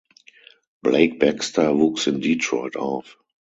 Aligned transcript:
Blake 0.81 1.19
Baxter 1.19 1.77
wuchs 1.77 2.07
in 2.07 2.21
Detroit 2.21 2.75
auf. 2.75 3.19